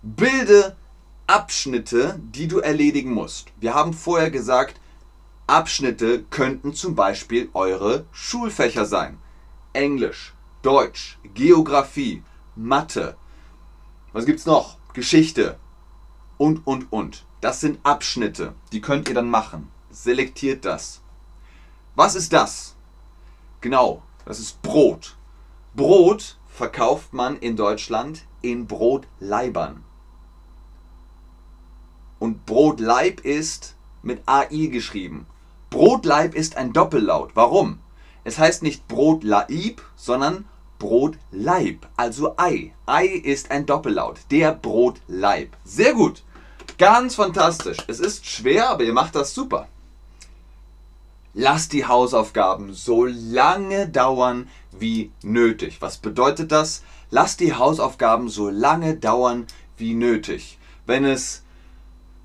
Bilde 0.00 0.74
Abschnitte, 1.26 2.18
die 2.18 2.48
du 2.48 2.60
erledigen 2.60 3.12
musst. 3.12 3.48
Wir 3.60 3.74
haben 3.74 3.92
vorher 3.92 4.30
gesagt, 4.30 4.80
Abschnitte 5.46 6.24
könnten 6.30 6.72
zum 6.72 6.94
Beispiel 6.94 7.50
eure 7.52 8.06
Schulfächer 8.10 8.86
sein. 8.86 9.18
Englisch, 9.74 10.32
Deutsch, 10.62 11.18
Geografie, 11.34 12.22
Mathe. 12.56 13.18
Was 14.12 14.26
gibt's 14.26 14.46
noch? 14.46 14.76
Geschichte 14.92 15.58
und 16.36 16.66
und 16.66 16.92
und. 16.92 17.24
Das 17.40 17.60
sind 17.60 17.80
Abschnitte, 17.82 18.54
die 18.72 18.80
könnt 18.80 19.08
ihr 19.08 19.14
dann 19.14 19.30
machen. 19.30 19.70
Selektiert 19.90 20.64
das. 20.64 21.00
Was 21.94 22.14
ist 22.14 22.32
das? 22.32 22.76
Genau, 23.60 24.02
Das 24.24 24.38
ist 24.38 24.62
Brot. 24.62 25.16
Brot 25.74 26.38
verkauft 26.46 27.12
man 27.12 27.36
in 27.38 27.56
Deutschland 27.56 28.24
in 28.40 28.66
Brotleibern. 28.66 29.84
Und 32.18 32.46
Brotleib 32.46 33.20
ist 33.24 33.76
mit 34.02 34.22
AI 34.26 34.66
geschrieben. 34.66 35.26
Brotleib 35.70 36.34
ist 36.34 36.56
ein 36.56 36.72
Doppellaut. 36.72 37.34
Warum? 37.34 37.80
Es 38.24 38.38
heißt 38.38 38.62
nicht 38.62 38.86
Brotlaib, 38.86 39.82
sondern 39.96 40.44
Brotleib, 40.82 41.86
also 41.96 42.34
Ei. 42.38 42.72
Ei 42.86 43.06
ist 43.06 43.52
ein 43.52 43.66
Doppellaut. 43.66 44.18
Der 44.32 44.52
Brotleib. 44.52 45.56
Sehr 45.64 45.94
gut. 45.94 46.24
Ganz 46.76 47.14
fantastisch. 47.14 47.76
Es 47.86 48.00
ist 48.00 48.26
schwer, 48.26 48.70
aber 48.70 48.82
ihr 48.82 48.92
macht 48.92 49.14
das 49.14 49.32
super. 49.32 49.68
Lasst 51.34 51.72
die 51.72 51.86
Hausaufgaben 51.86 52.74
so 52.74 53.04
lange 53.04 53.88
dauern 53.88 54.48
wie 54.72 55.12
nötig. 55.22 55.76
Was 55.78 55.98
bedeutet 55.98 56.50
das? 56.50 56.82
Lasst 57.10 57.38
die 57.38 57.54
Hausaufgaben 57.54 58.28
so 58.28 58.50
lange 58.50 58.96
dauern 58.96 59.46
wie 59.76 59.94
nötig. 59.94 60.58
Wenn 60.84 61.04
es 61.04 61.44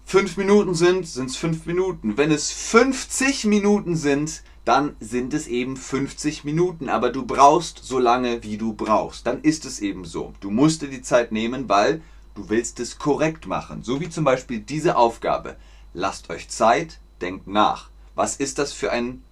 fünf 0.03 0.35
Minuten 0.35 0.73
sind, 0.73 1.07
sind 1.07 1.29
es 1.29 1.37
fünf 1.37 1.67
Minuten. 1.67 2.17
Wenn 2.17 2.31
es 2.31 2.51
50 2.51 3.45
Minuten 3.45 3.95
sind, 3.95 4.41
dann 4.67 4.97
sind 4.99 5.33
es 5.33 5.47
eben 5.47 5.77
50 5.77 6.43
Minuten. 6.43 6.89
Aber 6.89 7.09
du 7.09 7.25
brauchst 7.25 7.83
so 7.83 7.99
lange, 7.99 8.43
wie 8.43 8.57
du 8.57 8.73
brauchst. 8.73 9.25
Dann 9.25 9.41
ist 9.41 9.65
es 9.65 9.79
eben 9.79 10.03
so. 10.03 10.33
Du 10.41 10.51
musst 10.51 10.81
dir 10.81 10.89
die 10.89 11.01
Zeit 11.01 11.31
nehmen, 11.31 11.69
weil 11.69 12.01
du 12.35 12.49
willst 12.49 12.79
es 12.79 12.99
korrekt 12.99 13.47
machen. 13.47 13.83
So 13.83 14.01
wie 14.01 14.09
zum 14.09 14.25
Beispiel 14.25 14.59
diese 14.59 14.97
Aufgabe. 14.97 15.55
Lasst 15.93 16.29
euch 16.29 16.49
Zeit, 16.49 16.99
denkt 17.21 17.47
nach. 17.47 17.89
Was 18.15 18.35
ist 18.35 18.59
das 18.59 18.73
für 18.73 18.91
ein 18.91 19.23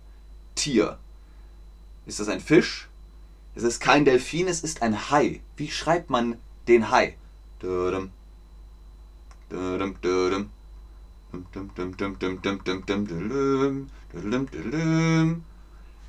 Tier? 0.55 0.99
Ist 2.05 2.19
das 2.19 2.29
ein 2.29 2.39
Fisch? 2.39 2.87
Es 3.55 3.63
ist 3.63 3.79
kein 3.79 4.05
Delfin, 4.05 4.47
es 4.47 4.61
ist 4.61 4.81
ein 4.81 5.09
Hai. 5.09 5.41
Wie 5.57 5.69
schreibt 5.69 6.09
man 6.09 6.37
den 6.67 6.91
Hai? 6.91 7.17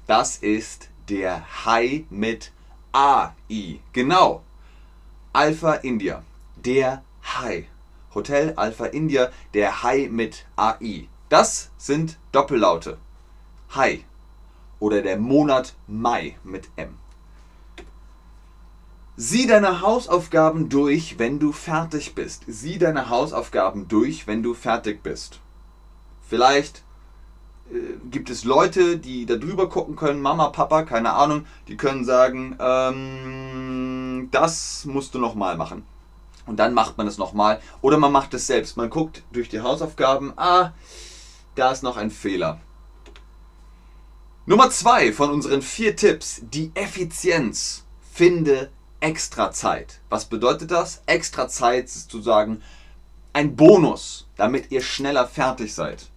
Das 0.06 0.36
ist 0.38 0.90
der 1.08 1.64
Hai 1.64 2.04
mit 2.10 2.52
AI. 2.92 3.80
Genau. 3.92 4.42
Alpha 5.32 5.74
India. 5.74 6.22
Der 6.56 7.02
Hai. 7.22 7.68
Hotel 8.14 8.52
Alpha 8.56 8.86
India. 8.86 9.30
Der 9.54 9.82
Hai 9.82 10.08
mit 10.10 10.46
AI. 10.56 11.08
Das 11.28 11.70
sind 11.76 12.18
Doppellaute. 12.32 12.98
Hai 13.74 14.04
oder 14.78 15.02
der 15.02 15.18
Monat 15.18 15.74
Mai 15.86 16.36
mit 16.44 16.68
M. 16.76 16.98
Sieh 19.18 19.46
deine 19.46 19.80
Hausaufgaben 19.80 20.68
durch, 20.68 21.18
wenn 21.18 21.38
du 21.38 21.52
fertig 21.52 22.14
bist. 22.14 22.44
Sieh 22.48 22.76
deine 22.76 23.08
Hausaufgaben 23.08 23.88
durch, 23.88 24.26
wenn 24.26 24.42
du 24.42 24.52
fertig 24.52 25.02
bist. 25.02 25.40
Vielleicht 26.28 26.84
äh, 27.72 27.96
gibt 28.10 28.28
es 28.28 28.44
Leute, 28.44 28.98
die 28.98 29.24
da 29.24 29.36
drüber 29.36 29.70
gucken 29.70 29.96
können, 29.96 30.20
Mama, 30.20 30.50
Papa, 30.50 30.82
keine 30.82 31.14
Ahnung, 31.14 31.46
die 31.66 31.78
können 31.78 32.04
sagen, 32.04 32.58
ähm, 32.60 34.28
das 34.32 34.84
musst 34.84 35.14
du 35.14 35.18
nochmal 35.18 35.56
machen. 35.56 35.86
Und 36.44 36.58
dann 36.58 36.74
macht 36.74 36.98
man 36.98 37.06
es 37.06 37.16
nochmal. 37.16 37.60
Oder 37.80 37.96
man 37.96 38.12
macht 38.12 38.34
es 38.34 38.46
selbst. 38.46 38.76
Man 38.76 38.90
guckt 38.90 39.22
durch 39.32 39.48
die 39.48 39.60
Hausaufgaben, 39.60 40.34
ah, 40.36 40.74
da 41.54 41.70
ist 41.72 41.82
noch 41.82 41.96
ein 41.96 42.10
Fehler. 42.10 42.60
Nummer 44.44 44.68
zwei 44.68 45.10
von 45.10 45.30
unseren 45.30 45.62
vier 45.62 45.96
Tipps, 45.96 46.42
die 46.42 46.70
Effizienz. 46.74 47.84
Finde 48.12 48.70
extra 49.06 49.52
Zeit. 49.52 50.00
Was 50.08 50.24
bedeutet 50.24 50.72
das? 50.72 51.00
Extra 51.06 51.46
Zeit 51.46 51.84
ist 51.84 52.10
sozusagen 52.10 52.60
ein 53.32 53.54
Bonus, 53.54 54.26
damit 54.36 54.72
ihr 54.72 54.82
schneller 54.82 55.28
fertig 55.28 55.74
seid. 55.74 56.10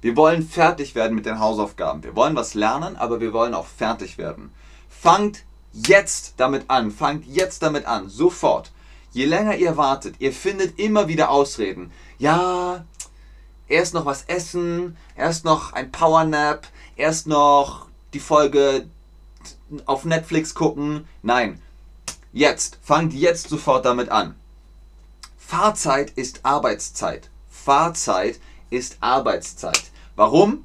Wir 0.00 0.16
wollen 0.16 0.42
fertig 0.42 0.96
werden 0.96 1.14
mit 1.14 1.24
den 1.24 1.38
Hausaufgaben. 1.38 2.02
Wir 2.02 2.16
wollen 2.16 2.34
was 2.34 2.54
lernen, 2.54 2.96
aber 2.96 3.20
wir 3.20 3.32
wollen 3.32 3.54
auch 3.54 3.66
fertig 3.66 4.18
werden. 4.18 4.52
Fangt 4.88 5.44
jetzt 5.72 6.34
damit 6.38 6.64
an. 6.68 6.90
Fangt 6.90 7.26
jetzt 7.26 7.62
damit 7.62 7.84
an. 7.84 8.08
Sofort. 8.08 8.72
Je 9.12 9.26
länger 9.26 9.54
ihr 9.56 9.76
wartet, 9.76 10.16
ihr 10.18 10.32
findet 10.32 10.80
immer 10.80 11.06
wieder 11.06 11.30
Ausreden. 11.30 11.92
Ja, 12.18 12.84
erst 13.68 13.94
noch 13.94 14.04
was 14.04 14.24
essen, 14.24 14.96
erst 15.16 15.44
noch 15.44 15.74
ein 15.74 15.92
Powernap, 15.92 16.66
erst 16.96 17.28
noch 17.28 17.86
die 18.14 18.20
Folge 18.20 18.88
auf 19.86 20.04
Netflix 20.04 20.54
gucken. 20.54 21.08
Nein, 21.22 21.60
jetzt, 22.32 22.78
fangt 22.82 23.12
jetzt 23.12 23.48
sofort 23.48 23.84
damit 23.84 24.10
an. 24.10 24.34
Fahrzeit 25.36 26.10
ist 26.10 26.44
Arbeitszeit. 26.44 27.30
Fahrzeit 27.48 28.40
ist 28.70 28.98
Arbeitszeit. 29.00 29.90
Warum? 30.16 30.64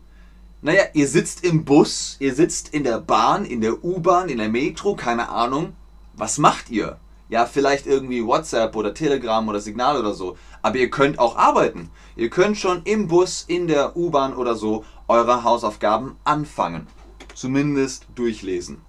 Naja, 0.61 0.83
ihr 0.93 1.07
sitzt 1.07 1.43
im 1.43 1.65
Bus, 1.65 2.17
ihr 2.19 2.33
sitzt 2.33 2.73
in 2.73 2.83
der 2.83 2.99
Bahn, 2.99 3.45
in 3.45 3.61
der 3.61 3.83
U-Bahn, 3.83 4.29
in 4.29 4.39
der 4.39 4.49
Metro, 4.49 4.95
keine 4.95 5.29
Ahnung. 5.29 5.75
Was 6.13 6.37
macht 6.37 6.69
ihr? 6.69 6.99
Ja, 7.29 7.45
vielleicht 7.45 7.87
irgendwie 7.87 8.25
WhatsApp 8.25 8.75
oder 8.75 8.93
Telegram 8.93 9.47
oder 9.47 9.59
Signal 9.59 9.99
oder 9.99 10.13
so. 10.13 10.37
Aber 10.61 10.77
ihr 10.77 10.89
könnt 10.89 11.19
auch 11.19 11.35
arbeiten. 11.35 11.89
Ihr 12.15 12.29
könnt 12.29 12.57
schon 12.57 12.83
im 12.83 13.07
Bus, 13.07 13.43
in 13.47 13.67
der 13.67 13.97
U-Bahn 13.97 14.35
oder 14.35 14.55
so 14.55 14.85
eure 15.07 15.43
Hausaufgaben 15.43 16.15
anfangen. 16.23 16.87
Zumindest 17.33 18.07
durchlesen. 18.15 18.81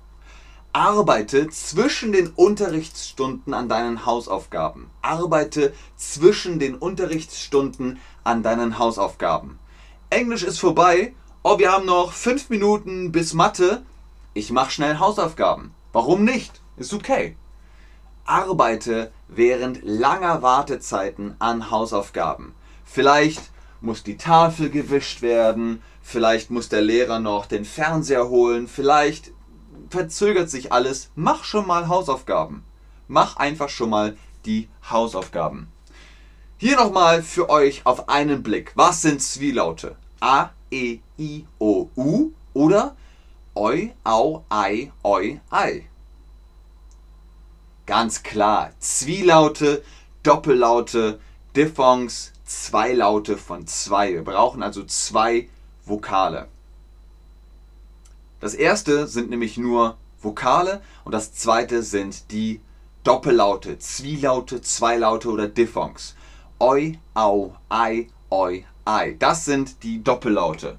Arbeite 0.77 1.49
zwischen 1.49 2.13
den 2.13 2.29
Unterrichtsstunden 2.29 3.55
an 3.55 3.67
deinen 3.67 4.05
Hausaufgaben. 4.05 4.91
Arbeite 5.01 5.73
zwischen 5.97 6.59
den 6.59 6.75
Unterrichtsstunden 6.75 7.99
an 8.25 8.43
deinen 8.43 8.79
Hausaufgaben. 8.79 9.59
Englisch 10.11 10.43
ist 10.43 10.59
vorbei. 10.59 11.15
Oh, 11.43 11.59
wir 11.59 11.73
haben 11.73 11.87
noch 11.87 12.13
fünf 12.13 12.51
Minuten 12.51 13.11
bis 13.11 13.33
Mathe. 13.33 13.87
Ich 14.35 14.51
mache 14.51 14.71
schnell 14.71 14.99
Hausaufgaben. 14.99 15.73
Warum 15.95 16.25
nicht? 16.25 16.61
Ist 16.77 16.93
okay 16.93 17.37
arbeite 18.27 19.13
während 19.29 19.81
langer 19.85 20.43
Wartezeiten 20.43 21.37
an 21.39 21.71
Hausaufgaben. 21.71 22.55
Vielleicht 22.85 23.51
muss 23.81 24.03
die 24.03 24.17
Tafel 24.17 24.69
gewischt 24.69 25.23
werden, 25.23 25.81
vielleicht 26.03 26.51
muss 26.51 26.69
der 26.69 26.83
Lehrer 26.83 27.21
noch 27.21 27.47
den 27.47 27.65
Fernseher 27.65 28.29
holen, 28.29 28.67
vielleicht 28.67 29.33
verzögert 29.91 30.51
sich 30.51 30.73
alles. 30.73 31.11
Mach 31.15 31.45
schon 31.45 31.67
mal 31.67 31.89
Hausaufgaben. 31.89 32.65
Mach 33.09 33.37
einfach 33.37 33.69
schon 33.69 33.91
mal 33.91 34.17
die 34.45 34.69
Hausaufgaben. 34.91 35.69
Hier 36.59 36.77
nochmal 36.77 37.23
für 37.23 37.51
euch 37.51 37.85
auf 37.85 38.09
einen 38.09 38.43
Blick. 38.43 38.73
Was 38.75 39.03
sind 39.03 39.21
Zwielaute? 39.21 39.97
A, 40.21 40.51
E, 40.71 41.01
I, 41.19 41.47
O, 41.59 41.89
U 41.97 42.33
oder 42.55 42.97
Oi, 43.55 43.93
Au, 44.05 44.45
Ei, 44.49 44.93
Oi, 45.03 45.41
Ei. 45.51 45.89
Ganz 47.87 48.23
klar. 48.23 48.73
Zwielaute, 48.81 49.83
Doppellaute, 50.23 51.21
Diphthongs, 51.55 52.33
Zweilaute 52.45 53.37
von 53.37 53.67
zwei. 53.67 54.13
Wir 54.13 54.25
brauchen 54.25 54.63
also 54.63 54.85
zwei 54.85 55.49
Vokale. 55.85 56.49
Das 58.47 58.55
erste 58.55 59.09
sind 59.09 59.29
nämlich 59.29 59.59
nur 59.59 59.97
Vokale 60.23 60.81
und 61.03 61.11
das 61.11 61.35
zweite 61.35 61.83
sind 61.83 62.31
die 62.31 62.61
Doppellaute, 63.03 63.81
Zwielaute, 63.81 64.63
Zweilaute 64.63 65.31
oder 65.31 65.49
Diphthongs. 65.49 66.15
Oi, 66.61 66.97
au, 67.15 67.57
ei, 67.69 68.07
oi, 68.31 68.65
ei. 68.85 69.17
Das 69.19 69.47
sind 69.47 69.83
die 69.83 70.05
Doppellaute. 70.05 70.79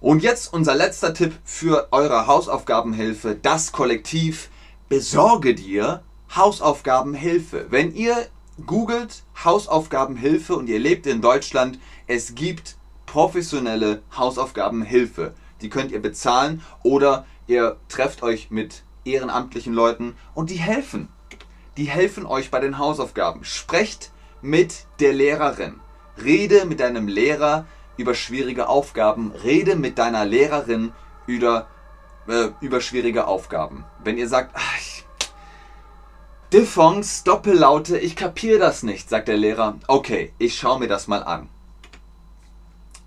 Und 0.00 0.22
jetzt 0.22 0.50
unser 0.54 0.74
letzter 0.74 1.12
Tipp 1.12 1.34
für 1.44 1.88
eure 1.90 2.26
Hausaufgabenhilfe, 2.26 3.34
das 3.34 3.72
Kollektiv. 3.72 4.48
Besorge 4.88 5.54
dir 5.54 6.02
Hausaufgabenhilfe. 6.34 7.66
Wenn 7.68 7.94
ihr 7.94 8.16
googelt 8.64 9.24
Hausaufgabenhilfe 9.44 10.56
und 10.56 10.70
ihr 10.70 10.78
lebt 10.78 11.06
in 11.06 11.20
Deutschland, 11.20 11.78
es 12.06 12.34
gibt 12.34 12.76
professionelle 13.04 14.00
Hausaufgabenhilfe. 14.16 15.34
Die 15.64 15.70
könnt 15.70 15.92
ihr 15.92 16.02
bezahlen 16.02 16.60
oder 16.82 17.24
ihr 17.46 17.78
trefft 17.88 18.22
euch 18.22 18.50
mit 18.50 18.82
ehrenamtlichen 19.06 19.72
Leuten 19.72 20.14
und 20.34 20.50
die 20.50 20.56
helfen. 20.56 21.08
Die 21.78 21.86
helfen 21.86 22.26
euch 22.26 22.50
bei 22.50 22.60
den 22.60 22.76
Hausaufgaben. 22.76 23.44
Sprecht 23.44 24.12
mit 24.42 24.84
der 25.00 25.14
Lehrerin. 25.14 25.80
Rede 26.22 26.66
mit 26.66 26.80
deinem 26.80 27.08
Lehrer 27.08 27.64
über 27.96 28.14
schwierige 28.14 28.68
Aufgaben. 28.68 29.32
Rede 29.42 29.74
mit 29.74 29.96
deiner 29.96 30.26
Lehrerin 30.26 30.92
über, 31.26 31.66
äh, 32.28 32.48
über 32.60 32.82
schwierige 32.82 33.26
Aufgaben. 33.26 33.86
Wenn 34.04 34.18
ihr 34.18 34.28
sagt, 34.28 34.50
ach, 34.52 35.30
Diphthongs, 36.52 37.24
Doppellaute, 37.24 37.98
ich 37.98 38.16
kapiere 38.16 38.58
das 38.58 38.82
nicht, 38.82 39.08
sagt 39.08 39.28
der 39.28 39.38
Lehrer. 39.38 39.78
Okay, 39.88 40.34
ich 40.36 40.58
schaue 40.58 40.78
mir 40.78 40.88
das 40.88 41.08
mal 41.08 41.22
an. 41.22 41.48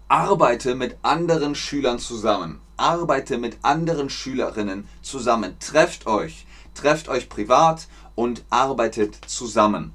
Arbeite 0.09 0.75
mit 0.75 0.95
anderen 1.01 1.53
Schülern 1.53 1.99
zusammen. 1.99 2.61
Arbeite 2.77 3.37
mit 3.37 3.57
anderen 3.61 4.09
Schülerinnen 4.09 4.87
zusammen. 5.01 5.57
Trefft 5.59 6.07
euch. 6.07 6.45
Trefft 6.73 7.09
euch 7.09 7.27
privat 7.27 7.87
und 8.15 8.45
arbeitet 8.49 9.17
zusammen. 9.25 9.93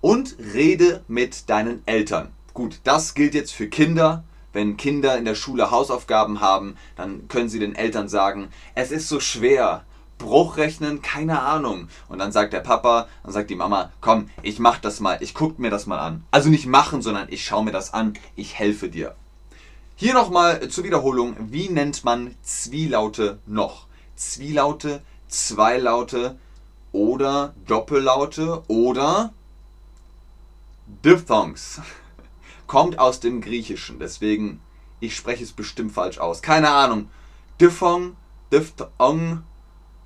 Und 0.00 0.36
rede 0.38 1.04
mit 1.06 1.50
deinen 1.50 1.82
Eltern. 1.86 2.32
Gut, 2.54 2.80
das 2.84 3.14
gilt 3.14 3.34
jetzt 3.34 3.52
für 3.52 3.68
Kinder. 3.68 4.24
Wenn 4.54 4.78
Kinder 4.78 5.18
in 5.18 5.26
der 5.26 5.34
Schule 5.34 5.70
Hausaufgaben 5.70 6.40
haben, 6.40 6.78
dann 6.96 7.28
können 7.28 7.50
sie 7.50 7.58
den 7.58 7.74
Eltern 7.74 8.08
sagen, 8.08 8.48
es 8.74 8.90
ist 8.90 9.08
so 9.08 9.20
schwer. 9.20 9.84
Bruchrechnen, 10.18 11.02
keine 11.02 11.42
Ahnung. 11.42 11.88
Und 12.08 12.18
dann 12.18 12.32
sagt 12.32 12.52
der 12.52 12.60
Papa, 12.60 13.08
dann 13.22 13.32
sagt 13.32 13.50
die 13.50 13.54
Mama, 13.54 13.92
komm, 14.00 14.28
ich 14.42 14.58
mach 14.58 14.78
das 14.78 15.00
mal, 15.00 15.18
ich 15.20 15.34
guck 15.34 15.58
mir 15.58 15.70
das 15.70 15.86
mal 15.86 15.98
an. 15.98 16.24
Also 16.30 16.48
nicht 16.48 16.66
machen, 16.66 17.02
sondern 17.02 17.28
ich 17.30 17.44
schaue 17.44 17.64
mir 17.64 17.72
das 17.72 17.92
an, 17.92 18.14
ich 18.34 18.58
helfe 18.58 18.88
dir. 18.88 19.14
Hier 19.94 20.14
nochmal 20.14 20.68
zur 20.68 20.84
Wiederholung, 20.84 21.36
wie 21.38 21.68
nennt 21.68 22.04
man 22.04 22.34
Zwielaute 22.42 23.38
noch? 23.46 23.86
Zwielaute, 24.14 25.02
Zweilaute 25.28 26.38
oder 26.92 27.54
Doppellaute 27.66 28.62
oder 28.68 29.32
Diphthongs. 31.04 31.80
Kommt 32.66 32.98
aus 32.98 33.20
dem 33.20 33.40
Griechischen, 33.40 33.98
deswegen, 33.98 34.60
ich 35.00 35.14
spreche 35.14 35.44
es 35.44 35.52
bestimmt 35.52 35.92
falsch 35.92 36.18
aus. 36.18 36.42
Keine 36.42 36.70
Ahnung. 36.70 37.08
Diphthong, 37.60 38.16
Diphthong, 38.52 39.44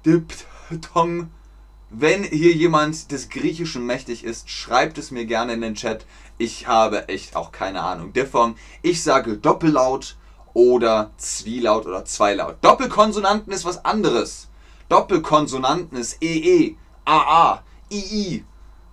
Diphthong. 0.05 1.31
Wenn 1.91 2.23
hier 2.23 2.53
jemand 2.53 3.11
des 3.11 3.29
Griechischen 3.29 3.85
mächtig 3.85 4.25
ist, 4.25 4.49
schreibt 4.49 4.97
es 4.97 5.11
mir 5.11 5.27
gerne 5.27 5.53
in 5.53 5.61
den 5.61 5.75
Chat. 5.75 6.07
Ich 6.39 6.67
habe 6.67 7.09
echt 7.09 7.37
auch 7.37 7.53
keine 7.53 7.83
Ahnung. 7.83 8.13
Diphthong. 8.13 8.55
Ich 8.81 9.03
sage 9.03 9.37
Doppellaut 9.37 10.17
oder 10.55 11.11
Zwielaut 11.19 11.87
oder 11.87 12.05
Zweilaut. 12.05 12.57
Doppelkonsonanten 12.63 13.53
ist 13.53 13.65
was 13.65 13.85
anderes. 13.85 14.49
Doppelkonsonanten 14.89 15.99
ist 15.99 16.23
EE, 16.23 16.77
AA, 17.05 17.63
II, 17.91 18.45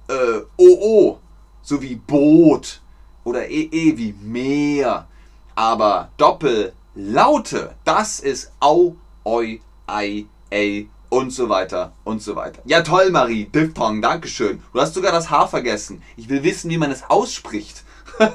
äh, 0.09 0.41
OO, 0.57 1.19
sowie 1.61 1.95
Boot 1.95 2.81
oder 3.23 3.47
EE 3.49 3.97
wie 3.97 4.13
Meer. 4.21 5.07
Aber 5.55 6.11
Doppellaute, 6.17 7.75
das 7.85 8.19
ist 8.19 8.51
Au, 8.59 8.95
Oi, 9.23 9.61
Ei, 9.87 10.25
Ei 10.51 10.89
und 11.09 11.31
so 11.31 11.49
weiter 11.49 11.93
und 12.03 12.21
so 12.21 12.35
weiter. 12.35 12.61
Ja 12.65 12.81
toll, 12.81 13.11
Marie, 13.11 13.45
Diphthong, 13.45 14.01
Dankeschön. 14.01 14.61
Du 14.73 14.81
hast 14.81 14.93
sogar 14.93 15.11
das 15.11 15.29
H 15.29 15.47
vergessen. 15.47 16.01
Ich 16.15 16.29
will 16.29 16.43
wissen, 16.43 16.69
wie 16.69 16.77
man 16.77 16.91
es 16.91 17.09
ausspricht. 17.09 17.83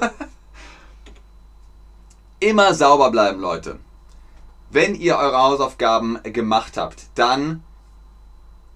Immer 2.40 2.74
sauber 2.74 3.10
bleiben, 3.10 3.40
Leute. 3.40 3.78
Wenn 4.70 4.94
ihr 4.94 5.16
eure 5.16 5.38
Hausaufgaben 5.38 6.18
gemacht 6.24 6.76
habt, 6.76 7.04
dann 7.14 7.62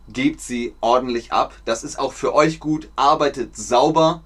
gebt 0.09 0.41
sie 0.41 0.75
ordentlich 0.81 1.33
ab. 1.33 1.55
Das 1.65 1.83
ist 1.83 1.99
auch 1.99 2.13
für 2.13 2.35
euch 2.35 2.61
gut. 2.61 2.91
Arbeitet 2.97 3.57
sauber 3.57 4.23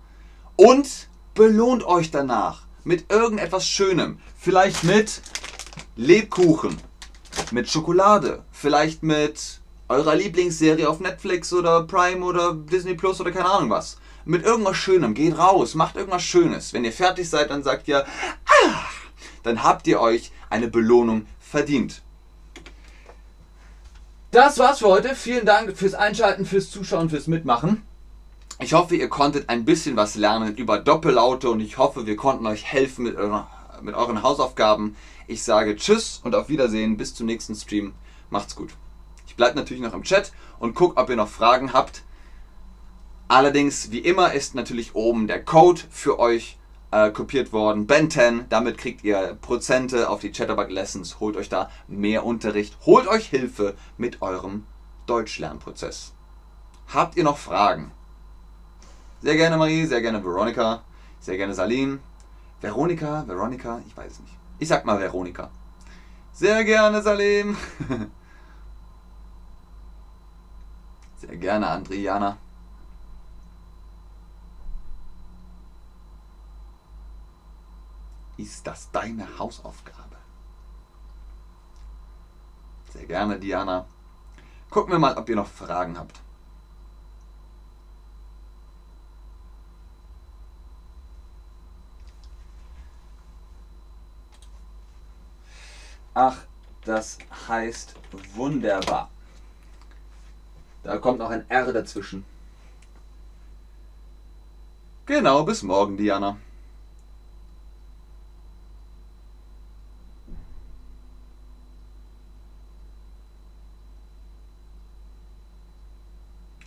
und 0.57 1.09
belohnt 1.35 1.85
euch 1.85 2.11
danach 2.11 2.63
mit 2.85 3.11
irgendetwas 3.11 3.67
Schönem. 3.67 4.19
Vielleicht 4.37 4.85
mit 4.85 5.23
Lebkuchen, 5.97 6.77
mit 7.51 7.71
Schokolade, 7.71 8.45
vielleicht 8.53 9.03
mit 9.03 9.60
eurer 9.91 10.15
Lieblingsserie 10.15 10.89
auf 10.89 11.01
Netflix 11.01 11.53
oder 11.53 11.83
Prime 11.83 12.25
oder 12.25 12.55
Disney 12.55 12.95
Plus 12.95 13.21
oder 13.21 13.33
keine 13.33 13.51
Ahnung 13.51 13.71
was. 13.71 13.99
Mit 14.25 14.45
irgendwas 14.45 14.77
Schönem. 14.77 15.15
Geht 15.15 15.37
raus, 15.37 15.75
macht 15.75 15.97
irgendwas 15.97 16.23
Schönes. 16.23 16.73
Wenn 16.73 16.85
ihr 16.85 16.93
fertig 16.93 17.29
seid, 17.29 17.51
dann 17.51 17.65
sagt 17.65 17.89
ihr, 17.89 18.05
ah, 18.05 18.75
dann 19.43 19.65
habt 19.65 19.89
ihr 19.89 20.01
euch 20.01 20.31
eine 20.49 20.69
Belohnung 20.69 21.27
verdient. 21.41 22.03
Das 24.31 24.59
war's 24.59 24.79
für 24.79 24.87
heute. 24.87 25.17
Vielen 25.17 25.45
Dank 25.45 25.77
fürs 25.77 25.95
Einschalten, 25.95 26.47
fürs 26.47 26.71
Zuschauen, 26.71 27.11
fürs 27.11 27.27
Mitmachen. 27.27 27.83
Ich 28.61 28.75
hoffe, 28.75 28.95
ihr 28.95 29.09
konntet 29.09 29.49
ein 29.49 29.65
bisschen 29.65 29.97
was 29.97 30.15
lernen 30.15 30.55
über 30.55 30.79
Doppellaute 30.79 31.51
und 31.51 31.59
ich 31.59 31.79
hoffe, 31.79 32.07
wir 32.07 32.15
konnten 32.15 32.47
euch 32.47 32.65
helfen 32.65 33.05
mit, 33.05 33.17
eurer, 33.17 33.51
mit 33.83 33.97
euren 33.97 34.23
Hausaufgaben. 34.23 34.95
Ich 35.27 35.43
sage 35.43 35.75
Tschüss 35.75 36.21
und 36.23 36.37
auf 36.37 36.49
Wiedersehen. 36.49 36.97
Bis 36.97 37.13
zum 37.13 37.27
nächsten 37.27 37.57
Stream. 37.57 37.95
Macht's 38.29 38.55
gut. 38.55 38.71
Ich 39.41 39.43
bleibe 39.43 39.59
natürlich 39.59 39.83
noch 39.83 39.95
im 39.95 40.03
Chat 40.03 40.33
und 40.59 40.75
guck, 40.75 41.01
ob 41.01 41.09
ihr 41.09 41.17
noch 41.17 41.31
Fragen 41.31 41.73
habt. 41.73 42.03
Allerdings, 43.27 43.91
wie 43.91 44.01
immer, 44.01 44.35
ist 44.35 44.55
natürlich 44.55 44.95
oben 44.95 45.29
der 45.29 45.43
Code 45.43 45.81
für 45.89 46.19
euch 46.19 46.59
äh, 46.91 47.11
kopiert 47.11 47.51
worden. 47.51 47.87
Ben 47.87 48.11
10, 48.11 48.51
damit 48.51 48.77
kriegt 48.77 49.03
ihr 49.03 49.39
Prozente 49.41 50.11
auf 50.11 50.21
die 50.21 50.31
Chatterbug 50.31 50.69
Lessons. 50.69 51.21
Holt 51.21 51.39
euch 51.39 51.49
da 51.49 51.71
mehr 51.89 52.27
Unterricht. 52.27 52.77
Holt 52.85 53.09
euch 53.09 53.29
Hilfe 53.29 53.77
mit 53.97 54.21
eurem 54.21 54.67
Deutschlernprozess. 55.07 56.13
Habt 56.93 57.17
ihr 57.17 57.25
noch 57.25 57.39
Fragen? 57.39 57.93
Sehr 59.23 59.37
gerne 59.37 59.57
Marie, 59.57 59.87
sehr 59.87 60.03
gerne 60.03 60.23
Veronika, 60.23 60.85
sehr 61.19 61.39
gerne 61.39 61.55
Salim. 61.55 62.01
Veronika, 62.61 63.25
Veronika, 63.27 63.81
ich 63.89 63.97
weiß 63.97 64.13
es 64.13 64.21
nicht. 64.21 64.37
Ich 64.59 64.69
sag 64.69 64.85
mal 64.85 65.01
Veronika. 65.01 65.49
Sehr 66.31 66.63
gerne 66.63 67.01
Salim. 67.01 67.57
Sehr 71.31 71.39
gerne 71.39 71.69
Andriana. 71.69 72.39
Ist 78.37 78.67
das 78.67 78.91
deine 78.91 79.39
Hausaufgabe? 79.39 80.17
Sehr 82.93 83.07
gerne, 83.07 83.39
Diana. 83.39 83.87
Gucken 84.71 84.91
wir 84.91 84.99
mal, 84.99 85.17
ob 85.17 85.29
ihr 85.29 85.37
noch 85.37 85.47
Fragen 85.47 85.97
habt. 85.97 86.21
Ach, 96.13 96.39
das 96.85 97.19
heißt 97.47 97.95
wunderbar. 98.35 99.13
Da 100.83 100.99
kommt 100.99 101.19
noch 101.19 101.31
ein 101.31 101.49
R 101.51 101.73
dazwischen. 101.73 102.25
Genau, 105.07 105.43
bis 105.45 105.63
morgen, 105.63 105.97
Diana. 105.97 106.37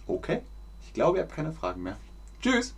Okay, 0.05 0.41
ich 0.81 0.93
glaube, 0.93 1.17
ihr 1.17 1.23
habt 1.23 1.33
keine 1.33 1.53
Fragen 1.53 1.81
mehr. 1.83 1.97
Tschüss! 2.41 2.75